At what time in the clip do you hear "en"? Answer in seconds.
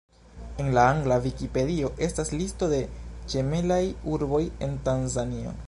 0.61-0.69, 4.69-4.77